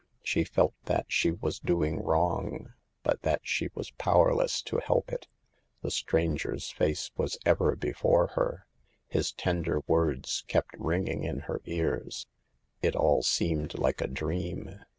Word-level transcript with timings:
She 0.23 0.43
felt 0.45 0.73
that 0.85 1.05
she 1.09 1.29
was 1.29 1.59
doing 1.59 2.01
wrong, 2.01 2.73
but 3.03 3.21
that 3.21 3.41
she 3.43 3.69
was 3.75 3.91
powerless 3.91 4.63
to 4.63 4.77
help 4.79 5.11
it. 5.13 5.27
The 5.83 5.91
stranger's 5.91 6.71
face 6.71 7.11
was 7.17 7.37
ever 7.45 7.75
before 7.75 8.29
her; 8.29 8.65
his 9.09 9.31
tender 9.31 9.83
words 9.85 10.43
kept 10.47 10.73
ringing 10.79 11.23
in 11.23 11.41
her 11.41 11.61
ears; 11.65 12.25
it 12.81 12.95
all 12.95 13.21
seemed 13.21 13.77
like 13.77 14.01
a 14.01 14.07
dream. 14.07 14.79